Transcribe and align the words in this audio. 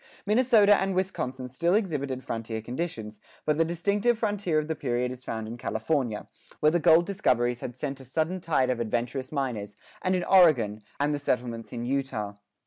[8:1] 0.21 0.21
Minnesota 0.25 0.75
and 0.81 0.95
Wisconsin 0.95 1.47
still 1.47 1.75
exhibited 1.75 2.23
frontier 2.23 2.59
conditions,[8:2] 2.59 3.21
but 3.45 3.59
the 3.59 3.65
distinctive 3.65 4.17
frontier 4.17 4.57
of 4.57 4.67
the 4.67 4.73
period 4.75 5.11
is 5.11 5.23
found 5.23 5.47
in 5.47 5.57
California, 5.59 6.27
where 6.59 6.71
the 6.71 6.79
gold 6.79 7.05
discoveries 7.05 7.59
had 7.59 7.75
sent 7.77 7.99
a 7.99 8.03
sudden 8.05 8.41
tide 8.41 8.71
of 8.71 8.79
adventurous 8.79 9.31
miners, 9.31 9.75
and 10.01 10.15
in 10.15 10.23
Oregon, 10.23 10.81
and 10.99 11.13
the 11.13 11.19
settlements 11.19 11.71
in 11.71 11.85
Utah. 11.85 12.33